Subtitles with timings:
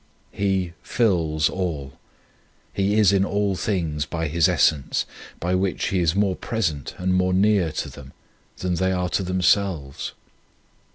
[0.31, 1.93] He fills all;
[2.73, 5.05] He is in all things by His essence,
[5.39, 8.11] by which He is more present and more near to them
[8.57, 10.13] than they are to them selves.